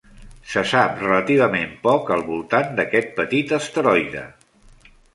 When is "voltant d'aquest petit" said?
2.31-3.57